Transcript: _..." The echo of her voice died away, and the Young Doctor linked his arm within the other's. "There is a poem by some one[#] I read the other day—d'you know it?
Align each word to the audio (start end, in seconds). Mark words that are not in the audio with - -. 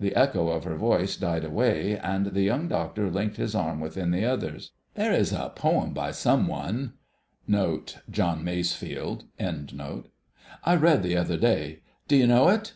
_..." - -
The 0.00 0.16
echo 0.16 0.48
of 0.48 0.64
her 0.64 0.74
voice 0.74 1.16
died 1.16 1.44
away, 1.44 1.96
and 1.96 2.26
the 2.26 2.42
Young 2.42 2.66
Doctor 2.66 3.08
linked 3.08 3.36
his 3.36 3.54
arm 3.54 3.78
within 3.78 4.10
the 4.10 4.24
other's. 4.24 4.72
"There 4.96 5.12
is 5.12 5.32
a 5.32 5.52
poem 5.54 5.94
by 5.94 6.10
some 6.10 6.48
one[#] 6.48 6.94
I 7.48 8.26
read 10.74 11.02
the 11.04 11.16
other 11.16 11.36
day—d'you 11.36 12.26
know 12.26 12.48
it? 12.48 12.72